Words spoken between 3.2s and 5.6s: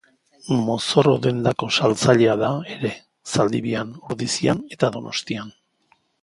Zaldibian, Ordizian eta Donostian.